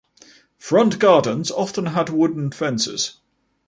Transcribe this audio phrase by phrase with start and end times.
[0.57, 3.19] Front gardens often had wooden fences.